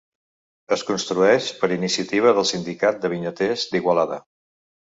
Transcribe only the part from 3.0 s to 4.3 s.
de Vinyaters d'Igualada.